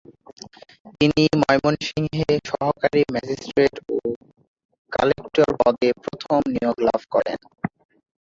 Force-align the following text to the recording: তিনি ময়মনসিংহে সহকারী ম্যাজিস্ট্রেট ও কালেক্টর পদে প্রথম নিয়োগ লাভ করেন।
তিনি 0.97 1.23
ময়মনসিংহে 1.41 2.29
সহকারী 2.49 3.01
ম্যাজিস্ট্রেট 3.13 3.75
ও 3.87 3.95
কালেক্টর 4.91 5.49
পদে 5.59 5.89
প্রথম 6.03 6.39
নিয়োগ 6.53 6.77
লাভ 6.87 7.01
করেন। 7.13 7.39